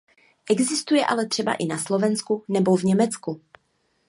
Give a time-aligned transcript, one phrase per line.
[0.49, 3.41] Existuje ale třeba i na Slovensku nebo v Německu.